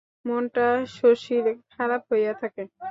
[0.25, 2.63] মনটা শশীর খারাপ হইয়া থাকে।